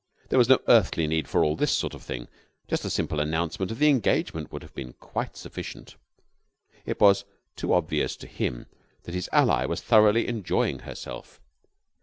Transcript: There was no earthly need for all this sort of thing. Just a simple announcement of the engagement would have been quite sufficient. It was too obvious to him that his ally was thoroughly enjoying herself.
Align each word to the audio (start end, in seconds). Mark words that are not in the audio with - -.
There 0.29 0.39
was 0.39 0.49
no 0.49 0.57
earthly 0.67 1.05
need 1.05 1.27
for 1.27 1.43
all 1.45 1.55
this 1.55 1.71
sort 1.71 1.93
of 1.93 2.01
thing. 2.01 2.27
Just 2.67 2.83
a 2.83 2.89
simple 2.89 3.19
announcement 3.19 3.69
of 3.69 3.77
the 3.77 3.89
engagement 3.89 4.51
would 4.51 4.63
have 4.63 4.73
been 4.73 4.93
quite 4.93 5.37
sufficient. 5.37 5.95
It 6.87 6.99
was 6.99 7.23
too 7.55 7.71
obvious 7.71 8.15
to 8.15 8.25
him 8.27 8.65
that 9.03 9.13
his 9.13 9.29
ally 9.31 9.65
was 9.67 9.79
thoroughly 9.79 10.27
enjoying 10.27 10.79
herself. 10.79 11.39